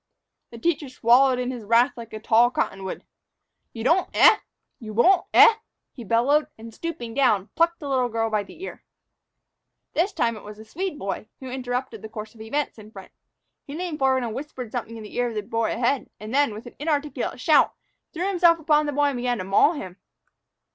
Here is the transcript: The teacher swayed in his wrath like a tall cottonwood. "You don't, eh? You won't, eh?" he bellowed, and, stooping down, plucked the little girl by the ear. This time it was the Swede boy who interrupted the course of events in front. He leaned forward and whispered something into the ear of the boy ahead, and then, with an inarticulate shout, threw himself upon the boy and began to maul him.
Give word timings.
The 0.49 0.57
teacher 0.57 0.89
swayed 0.89 1.37
in 1.37 1.51
his 1.51 1.63
wrath 1.63 1.91
like 1.95 2.11
a 2.11 2.19
tall 2.19 2.49
cottonwood. 2.49 3.03
"You 3.71 3.83
don't, 3.83 4.09
eh? 4.15 4.37
You 4.79 4.95
won't, 4.95 5.27
eh?" 5.31 5.57
he 5.93 6.03
bellowed, 6.03 6.47
and, 6.57 6.73
stooping 6.73 7.13
down, 7.13 7.49
plucked 7.55 7.79
the 7.79 7.87
little 7.87 8.09
girl 8.09 8.31
by 8.31 8.41
the 8.41 8.63
ear. 8.63 8.83
This 9.93 10.11
time 10.11 10.35
it 10.35 10.43
was 10.43 10.57
the 10.57 10.65
Swede 10.65 10.97
boy 10.97 11.27
who 11.39 11.51
interrupted 11.51 12.01
the 12.01 12.09
course 12.09 12.33
of 12.33 12.41
events 12.41 12.79
in 12.79 12.89
front. 12.89 13.11
He 13.67 13.75
leaned 13.75 13.99
forward 13.99 14.23
and 14.23 14.33
whispered 14.33 14.71
something 14.71 14.97
into 14.97 15.07
the 15.07 15.15
ear 15.15 15.29
of 15.29 15.35
the 15.35 15.43
boy 15.43 15.71
ahead, 15.71 16.09
and 16.19 16.33
then, 16.33 16.51
with 16.55 16.65
an 16.65 16.73
inarticulate 16.79 17.39
shout, 17.39 17.75
threw 18.11 18.27
himself 18.27 18.57
upon 18.57 18.87
the 18.87 18.91
boy 18.93 19.09
and 19.09 19.17
began 19.17 19.37
to 19.37 19.43
maul 19.43 19.73
him. 19.73 19.97